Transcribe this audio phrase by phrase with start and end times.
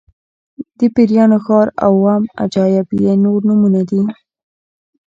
[0.77, 4.01] د پیریانو ښار او اووم عجایب یې نور نومونه دي.